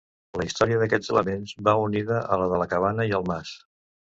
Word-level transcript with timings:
La 0.39 0.45
història 0.45 0.79
d'aquests 0.83 1.11
elements 1.15 1.53
va 1.69 1.77
unida 1.83 2.23
a 2.37 2.41
la 2.45 2.49
de 2.55 2.63
la 2.65 2.69
cabana 2.73 3.09
i 3.13 3.15
el 3.21 3.29
mas. 3.33 3.57